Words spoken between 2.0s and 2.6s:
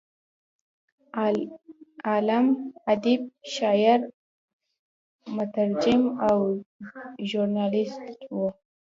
عالم،